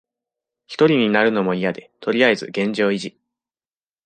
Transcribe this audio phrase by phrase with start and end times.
[0.65, 3.15] ひとりになるのもいやで、とりあえず現状維持。